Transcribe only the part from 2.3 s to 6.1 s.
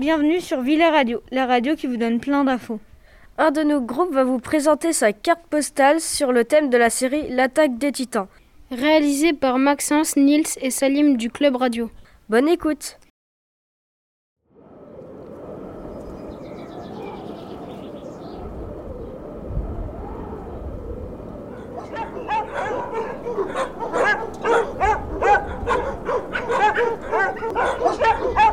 d'infos. Un de nos groupes va vous présenter sa carte postale